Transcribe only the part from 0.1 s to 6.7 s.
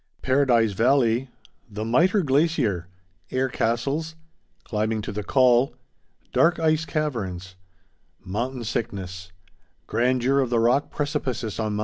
_Paradise Valley—The Mitre Glacier—Air Castles—Climbing to the Col—Dark